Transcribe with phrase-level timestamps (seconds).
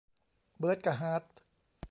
[0.57, 1.23] เบิร์ดกะฮาร์ท